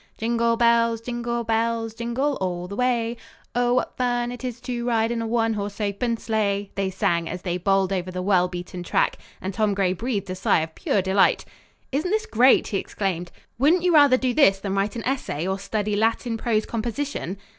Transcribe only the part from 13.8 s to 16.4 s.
you rather do this than write an essay or study Latin